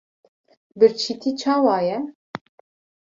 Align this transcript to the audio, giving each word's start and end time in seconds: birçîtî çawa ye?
birçîtî 0.79 1.31
çawa 1.39 1.77
ye? 1.87 1.97